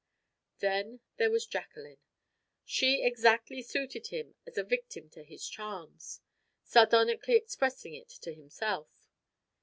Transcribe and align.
Then 0.57 1.01
there 1.17 1.29
was 1.29 1.45
Jacqueline. 1.45 1.99
She 2.65 3.03
exactly 3.05 3.61
suited 3.61 4.07
him 4.07 4.33
as 4.47 4.57
a 4.57 4.63
victim 4.63 5.11
to 5.11 5.23
his 5.23 5.47
charms, 5.47 6.21
sardonically 6.63 7.35
expressing 7.35 7.93
it 7.93 8.09
to 8.09 8.33
himself. 8.33 9.11